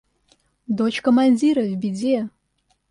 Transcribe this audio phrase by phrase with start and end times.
[0.67, 2.27] Дочь командира в беде!